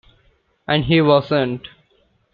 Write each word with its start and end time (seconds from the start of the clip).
And 0.67 0.85
he 0.85 0.99
wasn't. 1.01 1.67